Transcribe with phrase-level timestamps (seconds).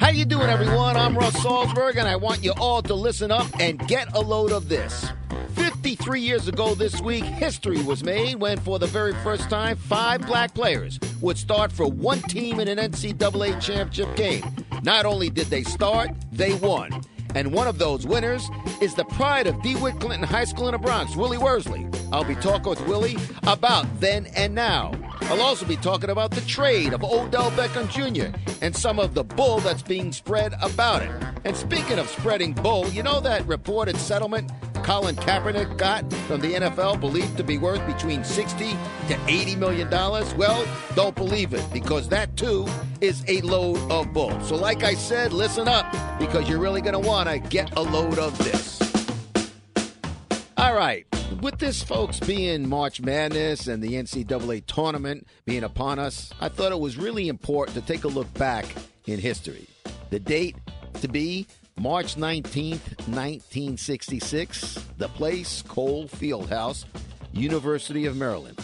[0.00, 0.96] How you doing, everyone?
[0.96, 4.52] I'm Russ Salzberg, and I want you all to listen up and get a load
[4.52, 5.10] of this.
[5.54, 10.26] 53 years ago this week, history was made when, for the very first time, five
[10.26, 14.44] black players would start for one team in an NCAA championship game.
[14.82, 17.02] Not only did they start, they won.
[17.34, 18.48] And one of those winners
[18.80, 21.87] is the pride of DeWitt Clinton High School in the Bronx, Willie Worsley.
[22.12, 24.92] I'll be talking with Willie about then and now.
[25.22, 28.36] I'll also be talking about the trade of Odell Beckham Jr.
[28.62, 31.10] and some of the bull that's being spread about it.
[31.44, 34.50] And speaking of spreading bull, you know that reported settlement
[34.88, 38.70] Colin Kaepernick got from the NFL, believed to be worth between 60
[39.08, 40.32] to 80 million dollars?
[40.34, 42.66] Well, don't believe it because that too
[43.02, 44.40] is a load of bull.
[44.40, 47.82] So, like I said, listen up because you're really going to want to get a
[47.82, 48.87] load of this.
[50.68, 51.06] All right.
[51.40, 56.72] With this, folks, being March Madness and the NCAA tournament being upon us, I thought
[56.72, 58.66] it was really important to take a look back
[59.06, 59.66] in history.
[60.10, 60.56] The date
[61.00, 61.46] to be
[61.80, 64.74] March 19th, 1966.
[64.98, 66.84] The place, Cole Fieldhouse,
[67.32, 68.60] University of Maryland.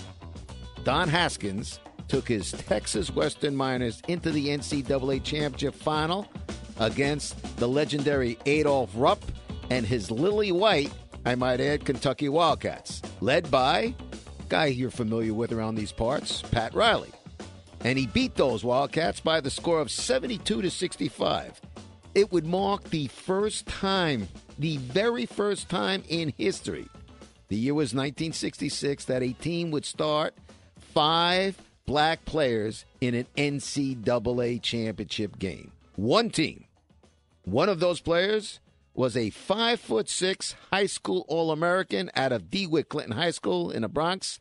[0.84, 6.30] Don Haskins took his Texas Western Miners into the NCAA championship final
[6.78, 9.24] against the legendary Adolph Rupp
[9.70, 10.92] and his Lily White,
[11.24, 13.94] I might add, Kentucky Wildcats, led by
[14.48, 17.10] guy you're familiar with around these parts, Pat Riley.
[17.80, 21.60] And he beat those Wildcats by the score of 72 to 65.
[22.14, 26.88] It would mark the first time, the very first time in history.
[27.48, 30.34] The year was 1966 that a team would start
[30.78, 31.56] five
[31.86, 35.72] black players in an NCAA championship game.
[35.96, 36.64] One team.
[37.44, 38.60] One of those players
[38.94, 43.70] was a five foot six high school All American out of DeWitt Clinton High School
[43.70, 44.40] in the Bronx,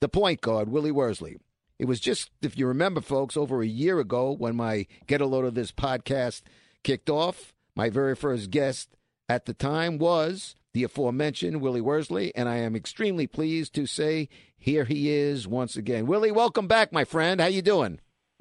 [0.00, 1.36] the point guard, Willie Worsley.
[1.78, 5.26] It was just, if you remember, folks, over a year ago when my Get a
[5.26, 6.42] Load of This podcast
[6.82, 7.52] kicked off.
[7.74, 8.90] My very first guest
[9.28, 14.28] at the time was the aforementioned Willie Worsley, and I am extremely pleased to say
[14.58, 16.06] here he is once again.
[16.06, 17.40] Willie, welcome back, my friend.
[17.40, 18.00] How you doing?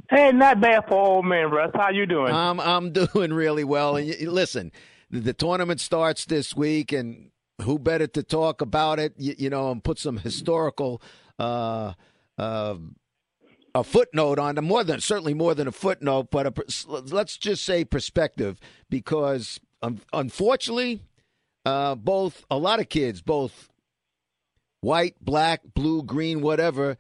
[0.10, 1.72] Hey, not bad for old man, Russ.
[1.76, 2.34] How you doing?
[2.34, 3.96] I'm I'm doing really well.
[3.96, 4.72] And y- listen,
[5.10, 7.32] the, the tournament starts this week, and
[7.62, 9.14] who better to talk about it?
[9.18, 11.02] You, you know, and put some historical.
[11.38, 11.94] Uh,
[12.38, 12.76] uh,
[13.76, 16.54] a footnote on them, more than certainly more than a footnote, but a,
[16.88, 18.60] let's just say perspective,
[18.90, 21.02] because um, unfortunately,
[21.66, 23.70] uh, both a lot of kids, both
[24.82, 26.98] white, black, blue, green, whatever,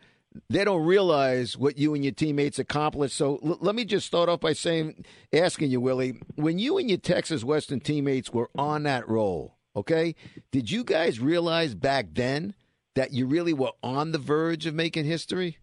[0.49, 3.15] they don't realize what you and your teammates accomplished.
[3.15, 6.89] So l- let me just start off by saying, asking you, Willie, when you and
[6.89, 10.15] your Texas Western teammates were on that roll, okay,
[10.51, 12.53] did you guys realize back then
[12.95, 15.57] that you really were on the verge of making history?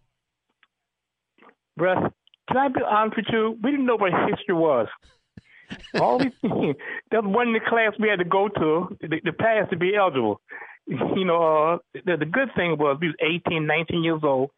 [1.77, 2.11] Russ,
[2.47, 3.57] can I be honest with you?
[3.61, 4.87] We didn't know what history was.
[6.01, 6.31] All we
[7.11, 9.77] that was one in the class we had to go to the, the pass to
[9.77, 10.41] be eligible.
[10.87, 14.51] You know, uh, the, the good thing was we was 18, 19 years old,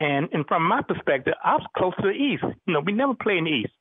[0.00, 2.44] and and from my perspective, I was close to the East.
[2.66, 3.72] You know, we never played in the East.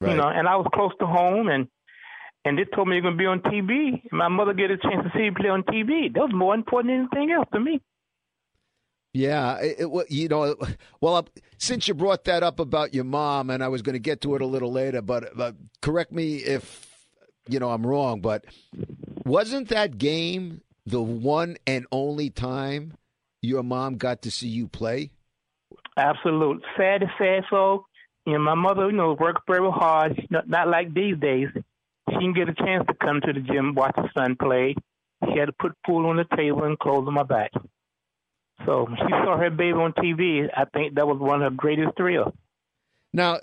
[0.00, 0.10] Right.
[0.10, 1.68] You know, and I was close to home, and
[2.44, 4.02] and they told me you're gonna be on TV.
[4.12, 6.12] My mother get a chance to see you play on TV.
[6.12, 7.80] That was more important than anything else to me.
[9.16, 10.56] Yeah, it, you know,
[11.00, 11.22] well, uh,
[11.56, 14.34] since you brought that up about your mom, and I was going to get to
[14.34, 16.86] it a little later, but, but correct me if
[17.48, 18.20] you know I'm wrong.
[18.20, 18.44] But
[19.24, 22.94] wasn't that game the one and only time
[23.42, 25.10] your mom got to see you play?
[25.96, 26.62] Absolute.
[26.76, 27.86] Sad to say so.
[28.24, 30.26] you know, my mother, you know, worked very hard.
[30.30, 31.48] Not, not like these days.
[32.08, 34.74] She didn't get a chance to come to the gym, watch her son play.
[35.24, 37.50] She had to put food on the table and clothes on my back.
[38.64, 41.96] So she saw her baby on TV, I think that was one of her greatest
[41.96, 42.32] thrills.
[43.12, 43.38] Now,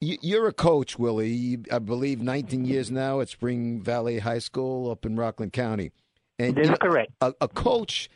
[0.00, 1.58] you're a coach, Willie.
[1.70, 5.92] I believe 19 years now at Spring Valley High School up in Rockland County.
[6.38, 7.12] And That's you know, correct.
[7.20, 8.08] A, a, coach,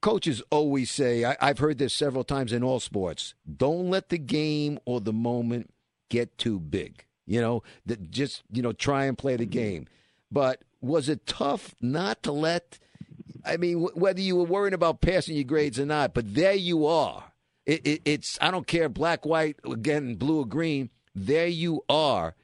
[0.00, 4.18] coaches always say, I, I've heard this several times in all sports: don't let the
[4.18, 5.72] game or the moment
[6.08, 7.04] get too big.
[7.26, 9.86] You know, that just you know try and play the game.
[10.32, 12.78] But was it tough not to let?
[13.44, 16.86] I mean, whether you were worrying about passing your grades or not, but there you
[16.86, 17.24] are.
[17.66, 22.34] It, it, it's I don't care black, white, again, blue or green there you are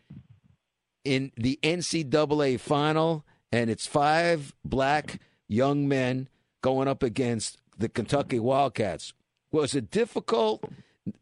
[1.05, 3.25] in the NCAA final,
[3.57, 5.19] and it's five black
[5.49, 6.29] young men
[6.61, 9.15] going up against the Kentucky Wildcats.
[9.51, 10.63] Was it difficult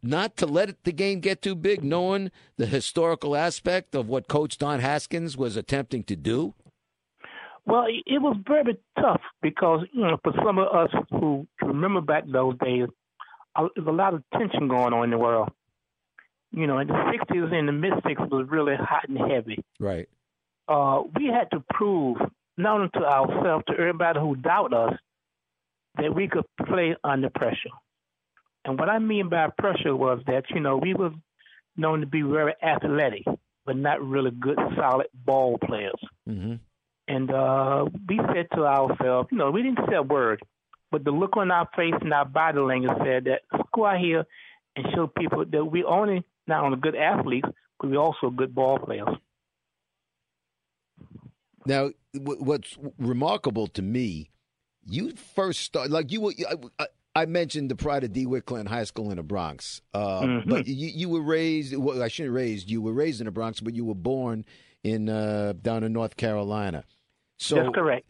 [0.03, 4.59] not to let the game get too big, knowing the historical aspect of what Coach
[4.59, 6.55] Don Haskins was attempting to do?
[7.67, 12.25] Well, it was very tough because you know, for some of us who remember back
[12.27, 12.89] those days,
[13.57, 15.51] there's a lot of tension going on in the world
[16.55, 19.59] you know, in the 60s and the mid 60s was really hot and heavy.
[19.81, 20.09] Right.
[20.69, 22.17] Uh, we had to prove,
[22.57, 24.95] not only to ourselves, to everybody who doubt us,
[25.97, 27.71] that we could play under pressure.
[28.65, 31.11] And what I mean by pressure was that, you know, we were
[31.77, 33.25] known to be very athletic,
[33.67, 36.01] but not really good, solid ball players.
[36.29, 36.55] Mm-hmm.
[37.07, 40.41] And uh, we said to ourselves, you know, we didn't say a word,
[40.91, 43.99] but the look on our face and our body language said that let's go out
[43.99, 44.25] here
[44.77, 48.79] and show people that we only not only good athletes, but we're also good ball
[48.79, 49.09] players.
[51.67, 54.31] Now, what's remarkable to me,
[54.87, 56.33] you first started like you were.
[56.79, 60.51] I, I mentioned the pride of DeWitt Clinton High School in the Bronx, uh, mm-hmm.
[60.51, 61.75] but you, you, were raised.
[61.77, 62.71] Well, I shouldn't raised.
[62.71, 64.45] You were raised in the Bronx, but you were born
[64.83, 66.85] in uh, down in North Carolina.
[67.39, 68.07] So that's correct.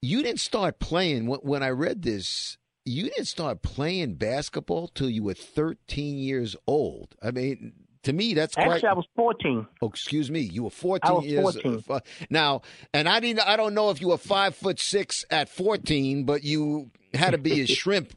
[0.00, 2.56] You didn't start playing when, when I read this
[2.88, 7.14] you didn't start playing basketball till you were 13 years old.
[7.22, 7.74] I mean,
[8.08, 8.70] to me, that's quite.
[8.70, 9.66] Actually, I was 14.
[9.82, 10.40] Oh, excuse me.
[10.40, 11.84] You were 14 I was years 14.
[11.90, 12.00] Uh,
[12.30, 12.62] now,
[12.94, 13.46] and I didn't.
[13.46, 17.38] I don't know if you were five foot six at 14, but you had to
[17.38, 18.14] be a shrimp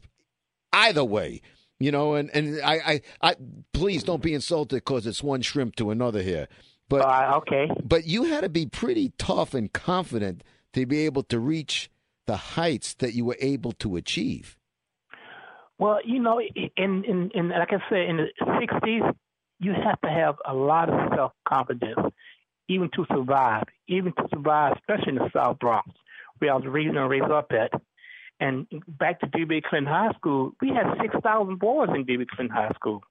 [0.72, 1.42] either way.
[1.78, 3.36] You know, and and I, I, I
[3.74, 6.48] please don't be insulted because it's one shrimp to another here.
[6.88, 7.68] But uh, okay.
[7.84, 10.42] But you had to be pretty tough and confident
[10.72, 11.90] to be able to reach
[12.26, 14.56] the heights that you were able to achieve.
[15.78, 16.70] Well, you know, in,
[17.04, 19.14] in, in like I said, in the 60s,
[19.62, 21.98] you have to have a lot of self confidence,
[22.68, 25.88] even to survive, even to survive, especially in the South Bronx,
[26.38, 27.70] where I was raised and raised up at.
[28.40, 32.72] And back to DeWitt Clinton High School, we had 6,000 boys in DeWitt Clinton High
[32.74, 33.02] School.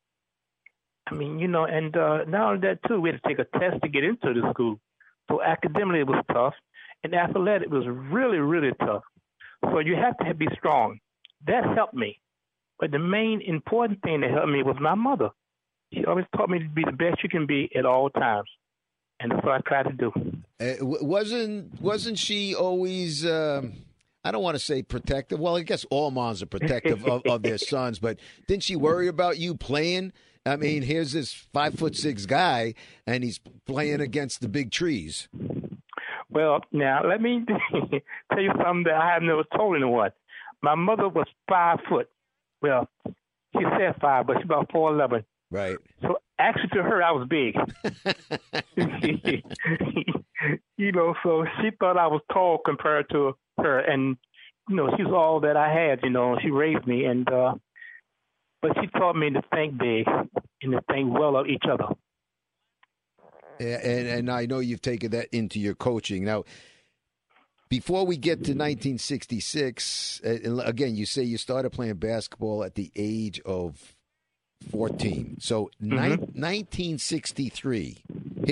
[1.09, 3.59] I mean, you know, and uh, not only that, too, we had to take a
[3.59, 4.77] test to get into the school.
[5.29, 6.53] So academically, it was tough,
[7.03, 9.03] and athletic it was really, really tough.
[9.63, 10.99] So you have to be strong.
[11.47, 12.19] That helped me.
[12.79, 15.29] But the main important thing that helped me was my mother.
[15.93, 18.49] She always taught me to be the best you can be at all times,
[19.19, 20.11] and that's what I try to do.
[20.59, 23.25] Uh, wasn't wasn't she always?
[23.25, 23.73] Um,
[24.23, 25.39] I don't want to say protective.
[25.39, 29.07] Well, I guess all moms are protective of, of their sons, but didn't she worry
[29.07, 30.13] about you playing?
[30.45, 32.73] I mean, here's this five foot six guy,
[33.05, 35.27] and he's playing against the big trees.
[36.29, 40.11] Well, now let me tell you something that I have never told anyone.
[40.63, 42.09] My mother was five foot.
[42.61, 45.25] Well, she said five, but she's about four eleven.
[45.51, 45.77] Right.
[46.01, 47.55] So actually, to her, I was big.
[50.77, 54.17] you know, so she thought I was tall compared to her, and
[54.69, 55.99] you know, she's all that I had.
[56.03, 57.55] You know, she raised me, and uh
[58.61, 60.07] but she taught me to think big
[60.61, 61.85] and to think well of each other.
[63.59, 66.43] And, and I know you've taken that into your coaching now.
[67.69, 72.91] Before we get to 1966, uh, again, you say you started playing basketball at the
[72.95, 73.95] age of
[74.69, 75.37] 14.
[75.39, 75.89] So mm-hmm.
[75.89, 76.09] ni-
[76.41, 78.03] 1963,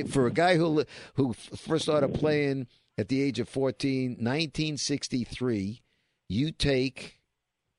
[0.10, 0.86] for a guy who
[1.16, 5.82] who first started playing at the age of 14, 1963,
[6.28, 7.20] you take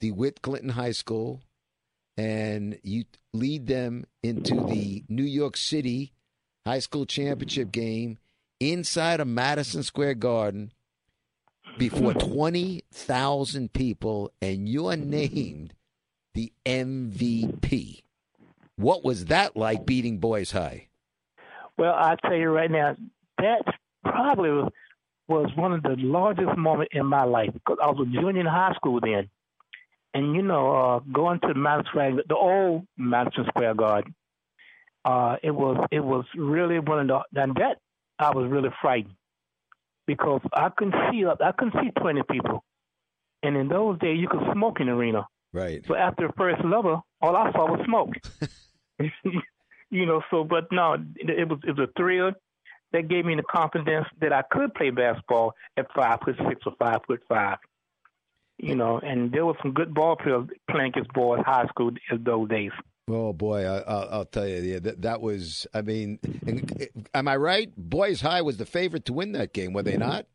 [0.00, 1.42] DeWitt Clinton High School
[2.16, 6.12] and you lead them into the New York City
[6.66, 8.18] High School Championship game
[8.58, 10.72] inside of Madison Square Garden
[11.78, 15.74] before 20,000 people and you're named
[16.34, 18.02] the MVP.
[18.80, 20.88] What was that like beating Boys High?
[21.76, 22.96] Well, I'll tell you right now,
[23.36, 23.62] that
[24.02, 24.70] probably
[25.28, 28.46] was one of the largest moments in my life because I was a junior in
[28.46, 29.28] high school then.
[30.14, 34.14] And, you know, uh, going to Madison Square, the old Madison Square Garden,
[35.04, 37.78] uh, it was it was really one of the and that
[38.18, 39.14] I was really frightened
[40.06, 41.40] because I couldn't see up.
[41.42, 42.62] I couldn't see twenty people,
[43.42, 45.26] and in those days you could smoke in the arena.
[45.52, 45.82] Right.
[45.86, 48.10] So after the first level, all I saw was smoke.
[49.90, 50.22] you know.
[50.30, 52.32] So, but no, it, it was it was a thrill
[52.92, 56.72] that gave me the confidence that I could play basketball at five foot six or
[56.78, 57.58] five foot five.
[58.58, 62.24] You know, and there was some good ball players playing against boys high school in
[62.24, 62.72] those days.
[63.08, 65.66] Oh boy, I, will I'll tell you, yeah, that, that was.
[65.74, 66.18] I mean,
[67.14, 67.72] am I right?
[67.76, 70.26] Boys High was the favorite to win that game, were they not?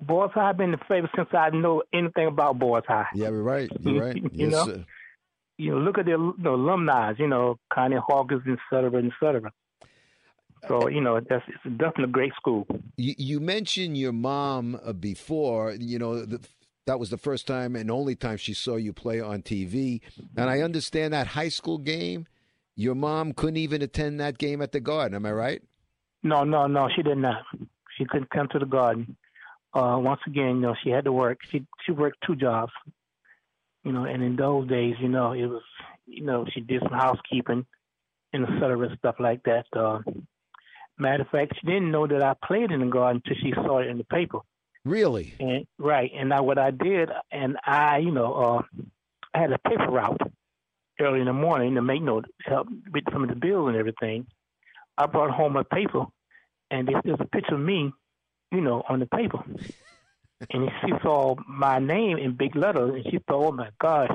[0.00, 3.06] Boys High been the favorite since I know anything about Boys High.
[3.14, 3.70] Yeah, you're right.
[3.80, 4.16] You're right.
[4.32, 4.84] you yes, know.
[5.58, 7.12] You know, look at the, the alumni.
[7.18, 9.52] You know, Connie Hawkins, et cetera, et cetera.
[10.68, 12.66] So you know, that's it's definitely a great school.
[12.96, 15.72] You, you mentioned your mom uh, before.
[15.72, 16.40] You know, the,
[16.86, 20.00] that was the first time and only time she saw you play on TV.
[20.36, 22.26] And I understand that high school game.
[22.74, 25.16] Your mom couldn't even attend that game at the Garden.
[25.16, 25.62] Am I right?
[26.22, 26.88] No, no, no.
[26.94, 27.42] She did not.
[27.96, 29.16] She couldn't come to the Garden.
[29.74, 31.38] Uh, once again, you know, she had to work.
[31.50, 32.72] She she worked two jobs.
[33.86, 35.62] You know, and in those days, you know, it was,
[36.06, 37.64] you know, she did some housekeeping
[38.32, 39.66] and et cetera, stuff like that.
[39.72, 40.00] Uh,
[40.98, 43.80] Matter of fact, she didn't know that I played in the garden until she saw
[43.80, 44.38] it in the paper.
[44.86, 45.34] Really?
[45.38, 46.10] And right.
[46.16, 48.62] And now what I did, and I, you know, uh,
[49.34, 50.20] I had a paper route
[50.98, 54.26] early in the morning to make note, help with some of the bills and everything.
[54.96, 56.06] I brought home a paper,
[56.70, 57.92] and there's, there's a picture of me,
[58.50, 59.40] you know, on the paper.
[60.50, 64.10] And she saw my name in big letters, and she thought, "Oh my gosh,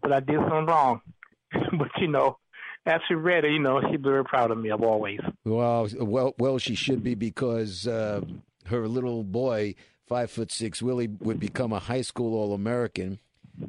[0.00, 1.00] but I did something wrong."
[1.78, 2.38] but you know,
[2.86, 4.70] after she read it, you know, she's very proud of me.
[4.70, 5.20] I've always.
[5.44, 8.20] Well, well, well, she should be because uh,
[8.66, 9.74] her little boy,
[10.06, 13.18] five foot six Willie, would become a high school All American.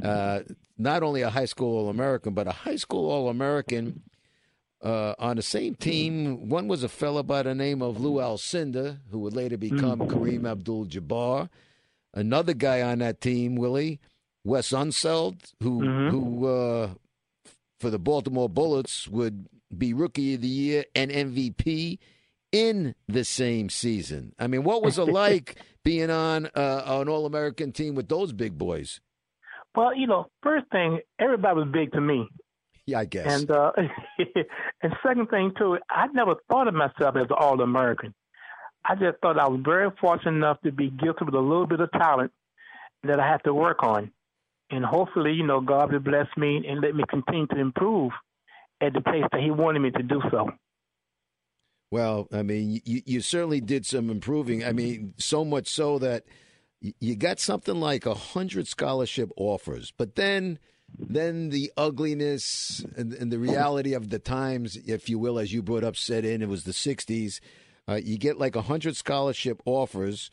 [0.02, 0.42] Uh,
[0.78, 4.04] not only a high school All American, but a high school All American.
[4.84, 9.00] Uh, on the same team, one was a fella by the name of Lou Alcindor,
[9.10, 10.00] who would later become.
[10.02, 11.50] Kareem Abdul-Jabbar.
[12.16, 14.00] Another guy on that team, Willie,
[14.46, 16.10] Wes Unseld, who mm-hmm.
[16.10, 16.90] who uh,
[17.80, 22.00] for the Baltimore Bullets would be Rookie of the Year and MVP
[22.52, 24.34] in the same season.
[24.40, 28.32] I mean, what was it like being on uh, an All American team with those
[28.32, 29.02] big boys?
[29.76, 32.30] Well, you know, first thing, everybody was big to me.
[32.86, 33.42] Yeah, I guess.
[33.42, 33.72] And uh,
[34.82, 38.14] and second thing too, I never thought of myself as an All American.
[38.88, 41.80] I just thought I was very fortunate enough to be gifted with a little bit
[41.80, 42.32] of talent
[43.04, 44.12] that I had to work on
[44.72, 48.12] and hopefully, you know, God will bless me and let me continue to improve
[48.82, 50.50] at the pace that He wanted me to do so.
[51.92, 54.66] Well, I mean, you, you certainly did some improving.
[54.66, 56.24] I mean, so much so that
[56.82, 60.60] you got something like a hundred scholarship offers, but then,
[60.98, 65.62] then the ugliness and, and, the reality of the times, if you will, as you
[65.62, 66.42] brought up, set in.
[66.42, 67.40] It was the '60s.
[67.88, 70.32] Uh, you get like a hundred scholarship offers,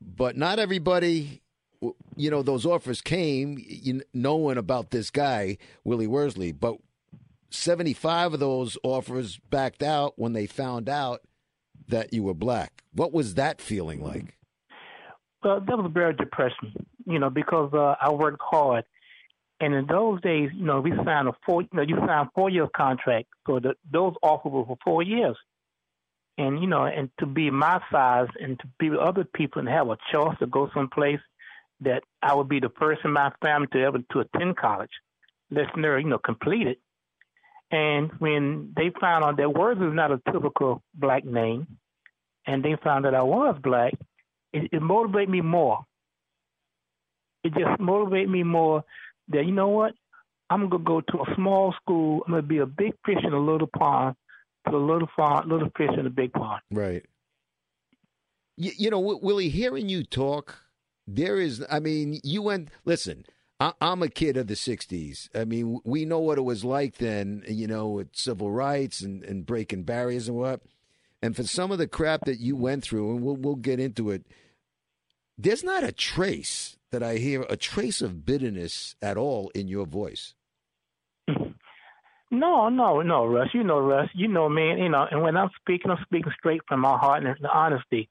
[0.00, 1.42] but not everybody
[2.16, 6.76] you know, those offers came you, knowing about this guy, Willie Worsley, but
[7.50, 11.22] 75 of those offers backed out when they found out
[11.88, 12.82] that you were black.
[12.92, 14.36] What was that feeling like?
[15.42, 16.72] Well, that was very depressing,
[17.06, 18.84] you know, because uh, I worked hard.
[19.60, 22.50] And in those days, you know, we signed a four, you know, you signed four
[22.50, 23.28] year contract.
[23.46, 25.36] So the, those offers were for four years.
[26.38, 29.68] And, you know, and to be my size and to be with other people and
[29.68, 31.20] have a choice to go someplace
[31.80, 34.90] that I would be the first in my family to ever to attend college,
[35.50, 36.76] listener, you know, completed.
[37.70, 41.66] And when they found out that Words is not a typical black name,
[42.46, 43.94] and they found that I was black,
[44.52, 45.84] it, it motivated me more.
[47.42, 48.84] It just motivated me more
[49.28, 49.94] that you know what,
[50.48, 52.22] I'm gonna go to a small school.
[52.26, 54.14] I'm gonna be a big fish in a little pond,
[54.70, 56.62] to a little pond, little fish in a big pond.
[56.70, 57.04] Right.
[58.56, 60.66] You, you know, Willie, hearing you talk
[61.06, 63.24] there is, I mean, you went, listen,
[63.60, 65.28] I, am a kid of the 60s.
[65.34, 69.22] I mean, we know what it was like then, you know, with civil rights and,
[69.22, 70.62] and breaking barriers and what.
[71.22, 74.10] And for some of the crap that you went through, and we'll, we'll get into
[74.10, 74.26] it,
[75.38, 79.86] there's not a trace that I hear, a trace of bitterness at all in your
[79.86, 80.34] voice.
[82.36, 83.48] No, no, no, Russ.
[83.54, 84.10] You know, Russ.
[84.14, 84.78] You know, man.
[84.78, 88.10] You know, and when I'm speaking, I'm speaking straight from my heart and the honesty.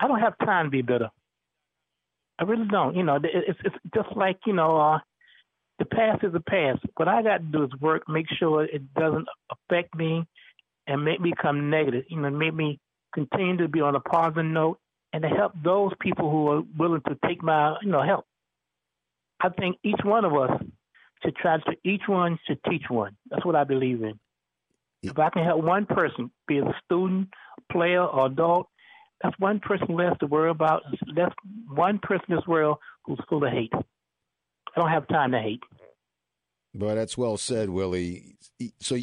[0.00, 1.10] I don't have time to be bitter.
[2.38, 2.96] I really don't.
[2.96, 4.98] You know, it's it's just like you know, uh,
[5.78, 6.80] the past is the past.
[6.96, 10.24] What I got to do is work, make sure it doesn't affect me,
[10.86, 12.04] and make me come negative.
[12.08, 12.78] You know, make me
[13.12, 14.78] continue to be on a positive note,
[15.12, 18.24] and to help those people who are willing to take my you know help.
[19.40, 20.62] I think each one of us
[21.22, 21.32] to
[21.84, 23.16] each one should teach one.
[23.30, 24.18] That's what I believe in.
[25.02, 27.28] If I can help one person, be it a student,
[27.70, 28.68] player, or adult,
[29.22, 30.82] that's one person less to worry about.
[31.14, 31.34] That's
[31.68, 33.72] one person in this world who's full of hate.
[33.74, 35.62] I don't have time to hate.
[36.74, 38.36] But that's well said, Willie.
[38.80, 38.98] So,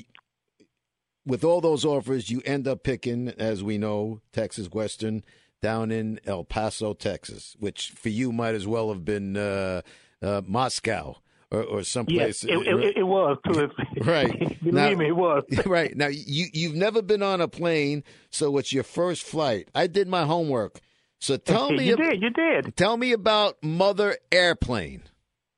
[1.25, 5.23] with all those offers, you end up picking, as we know, Texas Western
[5.61, 9.81] down in El Paso, Texas, which for you might as well have been uh,
[10.21, 11.17] uh, Moscow
[11.51, 12.43] or, or someplace.
[12.43, 13.69] Yes, it, it, it was too.
[14.03, 14.31] right.
[14.61, 15.43] Believe now, me, it was.
[15.65, 19.69] right now, you you've never been on a plane, so it's your first flight.
[19.75, 20.79] I did my homework,
[21.19, 21.85] so tell me.
[21.85, 22.21] You ab- did.
[22.21, 22.75] You did.
[22.75, 25.03] Tell me about Mother Airplane.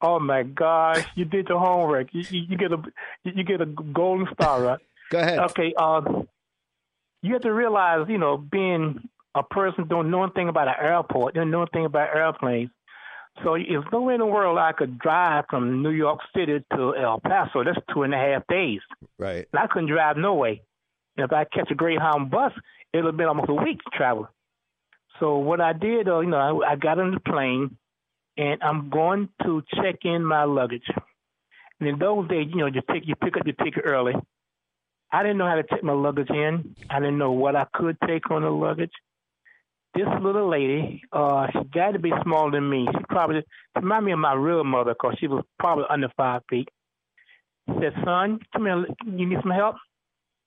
[0.02, 2.10] Oh my gosh, you did your homework.
[2.12, 2.82] You, you, you get a
[3.24, 4.80] you get a golden star, right?
[5.10, 5.40] Go ahead.
[5.40, 5.74] Okay.
[5.78, 6.02] Uh,
[7.24, 11.34] you have to realize, you know, being a person don't know anything about an airport,
[11.36, 12.70] don't know anything about airplanes.
[13.44, 16.96] So there's no way in the world I could drive from New York City to
[16.96, 17.64] El Paso.
[17.64, 18.80] That's two and a half days.
[19.20, 19.48] Right.
[19.54, 20.62] And I couldn't drive no way.
[21.16, 22.52] And if I catch a Greyhound bus,
[22.94, 24.28] it'll be almost a week to travel.
[25.20, 27.78] So what I did, uh, you know, I, I got on the plane,
[28.38, 30.88] and I'm going to check in my luggage.
[31.80, 34.14] And in those days, you know, you pick you pick up your ticket early.
[35.12, 36.76] I didn't know how to take my luggage in.
[36.90, 38.92] I didn't know what I could take on the luggage.
[39.98, 42.88] This little lady, uh, she got to be smaller than me.
[42.92, 43.44] She probably
[43.76, 46.70] reminded me of my real mother because she was probably under five feet.
[47.68, 48.86] She said, "Son, come here.
[49.08, 49.78] You need some help."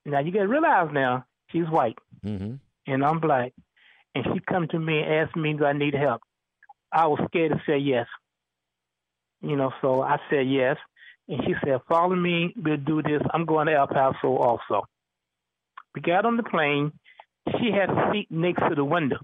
[0.04, 2.54] Now you got to realize now she's white Mm-hmm.
[2.86, 3.52] and I'm black,
[4.14, 6.22] and she come to me and asked me, "Do I need help?"
[6.92, 8.06] I was scared to say yes.
[9.42, 10.76] You know, so I said yes,
[11.28, 12.54] and she said, "Follow me.
[12.56, 13.22] We'll do this.
[13.34, 14.84] I'm going to El Paso also."
[15.94, 16.92] We got on the plane.
[17.58, 19.18] She had a seat next to the window,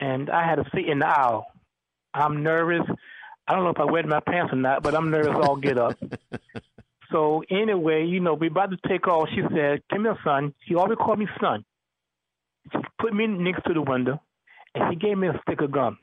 [0.00, 1.46] and I had a seat in the aisle.
[2.14, 2.86] I'm nervous.
[3.46, 5.36] I don't know if I wet my pants or not, but I'm nervous.
[5.42, 5.96] All get up.
[7.12, 9.28] So anyway, you know, we about to take off.
[9.30, 11.64] She said, "Come here, son." She always called me son.
[12.72, 14.20] She put me next to the window,
[14.74, 15.98] and she gave me a stick of gum.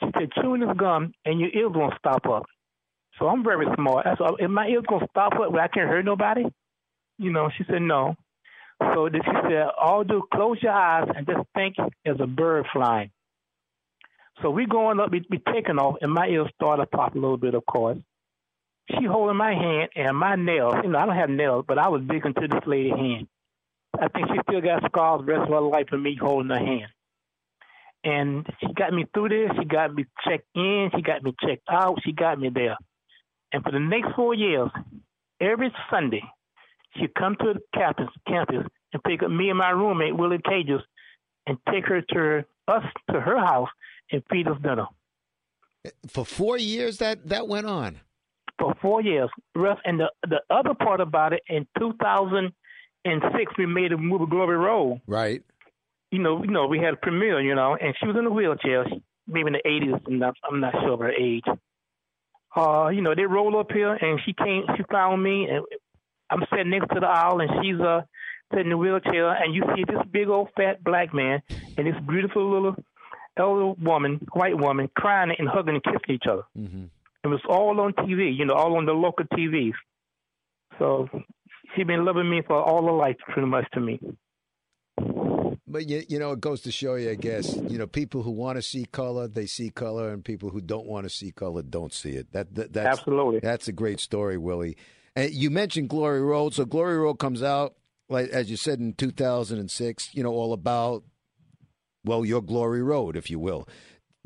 [0.00, 2.46] She said, "Chewing this gum, and your ears won't stop up."
[3.18, 4.06] So I'm very smart.
[4.06, 6.44] I said, "If my ears gonna stop up where I can't hurt nobody?"
[7.18, 8.16] You know, she said, "No."
[8.94, 13.10] So she said, "All do close your eyes and just think there's a bird flying."
[14.42, 17.18] So we going up, we, we taking off, and my ears started to pop a
[17.18, 17.98] little bit, of course
[18.90, 20.74] she holding my hand and my nails.
[20.82, 23.28] You know, I don't have nails, but I was big into this lady's hand.
[23.98, 26.58] I think she still got scars the rest of her life for me holding her
[26.58, 26.90] hand.
[28.04, 29.50] And she got me through this.
[29.58, 30.90] She got me checked in.
[30.94, 31.98] She got me checked out.
[32.04, 32.76] She got me there.
[33.52, 34.70] And for the next four years,
[35.40, 36.22] every Sunday,
[36.96, 40.80] she'd come to the campus, campus and pick up me and my roommate, Willie Cager,
[41.46, 43.68] and take her to us to her house
[44.10, 44.86] and feed us dinner.
[46.08, 48.00] For four years, that that went on.
[48.58, 49.30] for four years.
[49.54, 54.56] Russ, and the the other part about it, in 2006, we made a movie Glory
[54.56, 55.00] Road.
[55.06, 55.42] Right.
[56.12, 57.40] You know, you know, we had a premiere.
[57.40, 60.00] You know, and she was in a wheelchair, she, maybe in the 80s.
[60.06, 61.44] I'm not, I'm not sure of her age.
[62.54, 64.64] Uh, you know, they roll up here, and she came.
[64.76, 65.64] She found me, and
[66.32, 68.02] I'm sitting next to the aisle, and she's uh
[68.50, 71.42] sitting in the wheelchair, and you see this big old fat black man
[71.76, 72.76] and this beautiful little
[73.36, 76.42] elder woman, white woman, crying and hugging and kissing each other.
[76.58, 76.84] Mm-hmm.
[77.24, 79.72] It was all on TV, you know, all on the local TVs.
[80.78, 81.08] So
[81.74, 84.00] she been loving me for all her life, pretty much to me.
[85.66, 88.30] But you, you know, it goes to show you, I guess, you know, people who
[88.30, 91.62] want to see color, they see color, and people who don't want to see color
[91.62, 92.32] don't see it.
[92.32, 93.40] That, that that's Absolutely.
[93.40, 94.76] that's a great story, Willie.
[95.14, 97.74] And you mentioned Glory Road, so Glory Road comes out,
[98.08, 100.14] like as you said in 2006.
[100.14, 101.02] You know, all about
[102.04, 103.68] well, your Glory Road, if you will.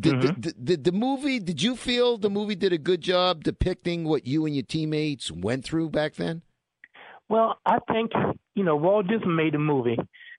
[0.00, 0.40] Did, Mhm.
[0.40, 1.38] did, did the movie?
[1.40, 5.30] Did you feel the movie did a good job depicting what you and your teammates
[5.32, 6.42] went through back then?
[7.28, 8.12] Well, I think
[8.54, 9.98] you know Walt Disney made a movie,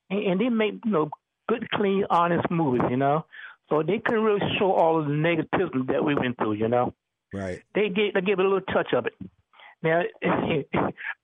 [0.09, 1.09] and, and they made you know
[1.49, 2.83] good, clean, honest movies.
[2.89, 3.25] You know,
[3.69, 6.53] so they couldn't really show all of the negativism that we went through.
[6.53, 6.93] You know,
[7.33, 7.61] Right.
[7.75, 9.13] they gave they gave it a little touch of it.
[9.87, 10.01] Now,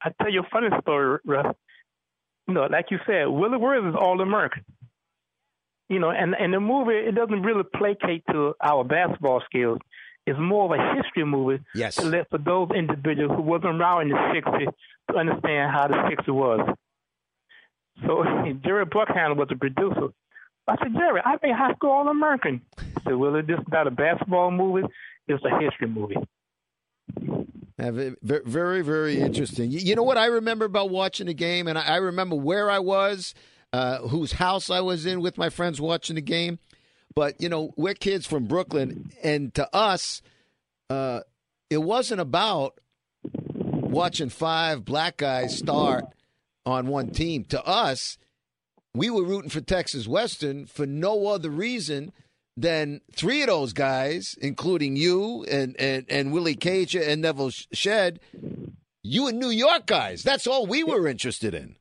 [0.01, 1.55] I tell you a funny story, Russ.
[2.47, 4.63] You know, like you said, Willie Worth is all American.
[5.89, 9.79] You know, and and the movie it doesn't really placate to our basketball skills.
[10.25, 11.95] It's more of a history movie Yes.
[11.95, 14.73] to let for those individuals who wasn't around in the '60s
[15.11, 16.75] to understand how the '60s was.
[18.05, 18.23] So
[18.65, 20.07] Jerry Bruckheimer was the producer.
[20.67, 22.61] I said, Jerry, I made high school all American.
[22.77, 24.87] He said, Well, it's just not a basketball movie;
[25.27, 26.15] it's a history movie.
[27.79, 29.71] Uh, ve- ve- Very, very interesting.
[29.71, 32.79] You know what I remember about watching the game, and I I remember where I
[32.79, 33.33] was,
[33.71, 36.59] uh, whose house I was in with my friends watching the game.
[37.15, 40.21] But you know, we're kids from Brooklyn, and to us,
[40.89, 41.21] uh,
[41.69, 42.79] it wasn't about
[43.23, 46.05] watching five black guys start
[46.65, 47.43] on one team.
[47.45, 48.17] To us,
[48.93, 52.11] we were rooting for Texas Western for no other reason
[52.55, 58.19] than three of those guys, including you and and, and Willie Cager and Nevil Shed,
[59.01, 60.23] you and New York guys.
[60.23, 61.75] That's all we were interested in.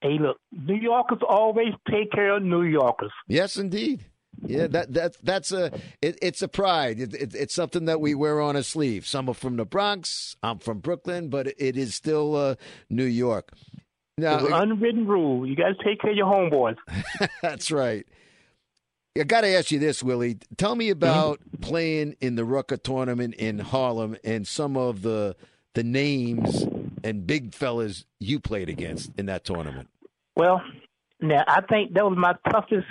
[0.00, 3.12] Hey, look, New Yorkers always take care of New Yorkers.
[3.28, 4.04] Yes, indeed.
[4.44, 6.98] Yeah, that that that's a it, it's a pride.
[6.98, 9.06] It, it, it's something that we wear on a sleeve.
[9.06, 10.36] Some are from the Bronx.
[10.42, 12.54] I'm from Brooklyn, but it is still uh,
[12.90, 13.52] New York.
[14.18, 15.46] Now, unwritten rule.
[15.46, 16.76] You got to take care of your homeboys.
[17.42, 18.06] that's right.
[19.18, 20.38] I got to ask you this, Willie.
[20.56, 21.62] Tell me about mm-hmm.
[21.62, 25.36] playing in the Rucker tournament in Harlem and some of the
[25.74, 26.66] the names
[27.02, 29.88] and big fellas you played against in that tournament.
[30.36, 30.62] Well,
[31.20, 32.86] now I think that was my toughest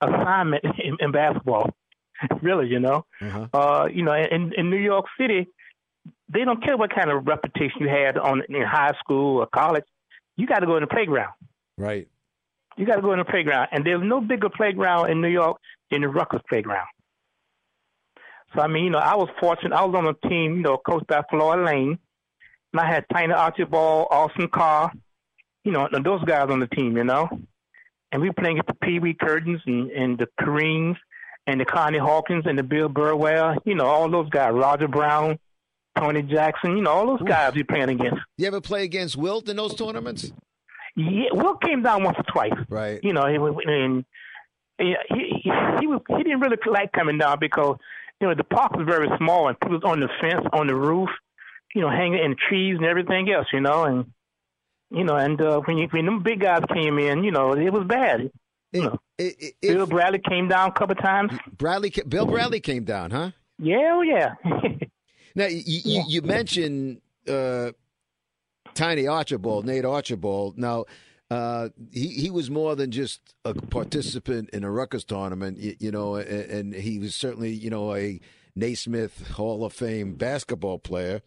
[0.00, 1.70] assignment in, in basketball.
[2.42, 3.46] really, you know, uh-huh.
[3.52, 5.48] uh, you know, in in New York City,
[6.28, 9.84] they don't care what kind of reputation you had on in high school or college.
[10.36, 11.32] You got to go in the playground.
[11.76, 12.08] Right.
[12.76, 15.58] You got to go in the playground, and there's no bigger playground in New York
[15.90, 16.86] than the Rucker playground.
[18.54, 19.74] So I mean, you know, I was fortunate.
[19.74, 21.98] I was on a team, you know, coached by Floyd Layne,
[22.72, 24.92] and I had Tiny Archibald, Austin Carr,
[25.64, 27.28] you know, and those guys on the team, you know.
[28.12, 30.96] And we playing at the Pee Wee Kirklands and, and the Kareems
[31.46, 35.38] and the Connie Hawkins and the Bill Burwell, you know, all those guys, Roger Brown,
[35.96, 38.20] Tony Jackson, you know, all those guys we playing against.
[38.36, 40.32] You ever play against Wilt in those tournaments?
[40.96, 42.58] Yeah, Wilt came down once or twice.
[42.68, 43.00] Right.
[43.02, 44.04] You know, and,
[44.78, 47.76] he, he he was he didn't really like coming down because
[48.20, 50.74] you know the park was very small and people was on the fence, on the
[50.74, 51.10] roof,
[51.74, 54.06] you know, hanging in trees and everything else, you know, and
[54.90, 57.72] you know, and uh, when you, when them big guys came in, you know, it
[57.72, 58.30] was bad.
[58.72, 61.32] You know, it, it, Bill Bradley came down a couple times.
[61.58, 63.30] Bradley, Bill Bradley came down, huh?
[63.58, 64.34] Yeah, oh yeah.
[65.34, 67.72] now you, you, you mentioned uh,
[68.74, 70.58] Tiny Archibald, Nate Archibald.
[70.58, 70.84] Now.
[71.32, 75.92] Uh, he he was more than just a participant in a Rucker tournament, you, you
[75.92, 78.18] know, and, and, he was certainly you know a
[78.56, 81.22] Naismith Hall of Fame basketball player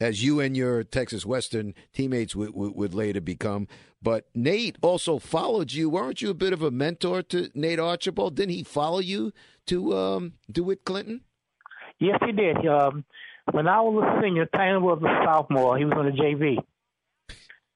[0.00, 3.68] as you and your Texas Western teammates would, would, later become.
[4.02, 5.90] But Nate also followed you.
[5.90, 8.34] Weren't you a bit of a mentor to Nate Archibald?
[8.34, 9.32] Didn't he follow you
[9.66, 11.20] to um, DeWitt Clinton?
[11.98, 12.66] Yes, he did.
[12.66, 13.04] Um,
[13.52, 15.76] when I was a senior, Tanner was a sophomore.
[15.76, 16.56] He was on the JV.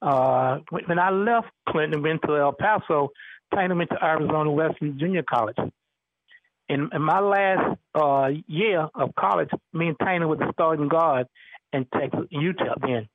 [0.05, 3.11] Uh, when I left Clinton and went to El Paso,
[3.55, 5.57] Tanner went to Arizona Western Junior College.
[6.69, 11.27] In, in my last uh, year of college, me and Tanner were the starting guard
[11.73, 13.09] and Texas Utah then,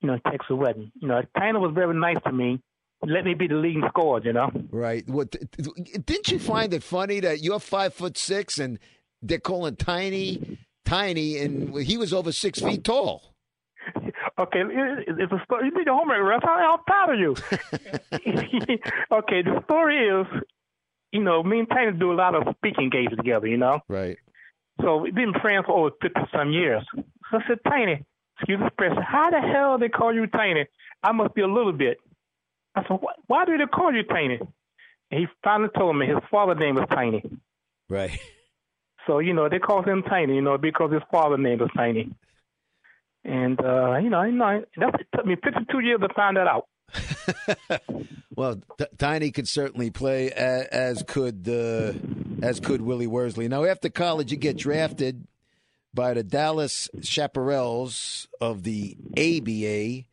[0.00, 0.92] you know, Texas Wedding.
[1.00, 2.60] You know, Tanner was very nice to me.
[3.02, 4.50] Let me be the leading scorer, you know.
[4.70, 5.08] Right.
[5.08, 8.78] What didn't you find it funny that you're five foot six and
[9.22, 13.34] they're calling Tiny Tiny, and he was over six feet tall.
[14.38, 15.66] Okay, it's a story.
[15.66, 16.42] You did your homework, Russ.
[16.44, 17.34] How, proud of you.
[19.12, 20.26] okay, the story is,
[21.12, 23.80] you know, me and Tiny do a lot of speaking engagements together, you know.
[23.88, 24.16] Right.
[24.80, 26.84] So we've been friends for over fifty some years.
[26.94, 28.04] So I said, Tiny,
[28.36, 30.66] excuse the expression, how the hell they call you Tiny?
[31.02, 31.98] I must be a little bit.
[32.76, 34.38] I said, why do they call you Tiny?
[35.10, 37.22] And he finally told me his father's name was Tiny.
[37.88, 38.18] Right.
[39.06, 42.10] So, you know, they call him Tiny, you know, because his father's name was Tiny.
[43.24, 46.66] And, uh, you know, you know that took me 52 years to find that out.
[48.34, 51.92] well, T- Tiny could certainly play, as, as could uh,
[52.42, 53.48] as could Willie Worsley.
[53.48, 55.26] Now, after college, you get drafted
[55.92, 60.06] by the Dallas Chaparrals of the ABA,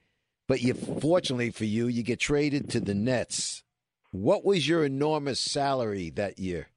[0.48, 3.64] but you fortunately for you, you get traded to the Nets.
[4.12, 6.68] What was your enormous salary that year?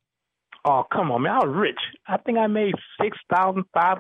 [0.65, 1.33] Oh, come on, man!
[1.33, 1.79] I was rich.
[2.07, 3.99] I think I made six thousand five.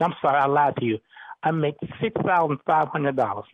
[0.00, 0.98] I'm sorry, I lied to you.
[1.44, 3.46] I make six thousand five hundred dollars.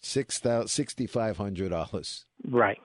[0.00, 2.26] Six thousand sixty five hundred dollars.
[2.46, 2.78] Right.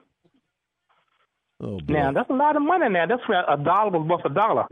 [1.60, 1.94] Oh boy.
[1.94, 2.90] Now that's a lot of money.
[2.90, 4.66] Now that's where a dollar was worth a dollar.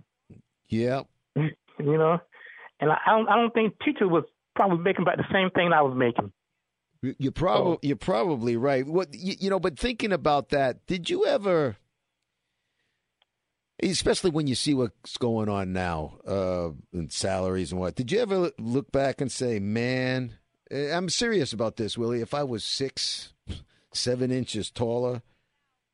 [0.70, 1.08] Yep.
[1.36, 2.20] you know,
[2.80, 4.24] and I, I don't I don't think teacher was
[4.56, 6.32] probably making about the same thing I was making.
[7.02, 8.86] You're probably you're probably right.
[8.86, 11.78] What you, you know, but thinking about that, did you ever,
[13.82, 16.70] especially when you see what's going on now uh,
[17.10, 20.38] salaries and what, did you ever look back and say, "Man,
[20.72, 22.22] eh, I'm serious about this, Willie.
[22.22, 23.34] If I was six,
[23.94, 25.22] seven inches taller,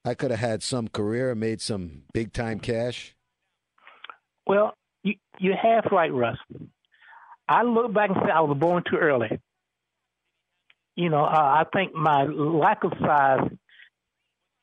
[0.03, 3.15] I could have had some career and made some big time cash."
[4.47, 6.37] Well, you you half right, Russ.
[7.47, 9.39] I look back and say I was born too early.
[10.95, 13.49] You know, uh, I think my lack of size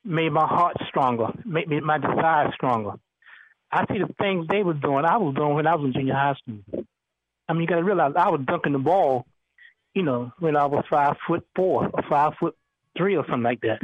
[0.05, 2.95] made my heart stronger, made me, my desire stronger.
[3.73, 6.15] I see the things they were doing, I was doing when I was in junior
[6.15, 6.85] high school.
[7.49, 9.27] I mean, you got to realize I was dunking the ball
[9.95, 12.57] you know, when I was five foot four or five foot
[12.97, 13.81] three or something like that.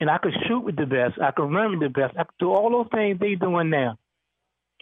[0.00, 1.20] And I could shoot with the best.
[1.20, 2.14] I could run with the best.
[2.16, 3.98] I could do all those things they doing now.